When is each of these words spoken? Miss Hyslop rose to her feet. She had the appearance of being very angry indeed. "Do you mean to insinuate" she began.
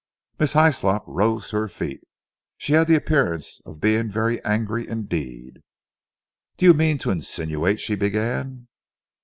Miss 0.39 0.53
Hyslop 0.53 1.03
rose 1.05 1.49
to 1.51 1.57
her 1.57 1.67
feet. 1.67 2.01
She 2.57 2.73
had 2.73 2.87
the 2.87 2.95
appearance 2.95 3.61
of 3.67 3.79
being 3.79 4.09
very 4.09 4.43
angry 4.43 4.87
indeed. 4.87 5.61
"Do 6.57 6.65
you 6.65 6.73
mean 6.73 6.97
to 6.97 7.11
insinuate" 7.11 7.79
she 7.81 7.93
began. 7.93 8.67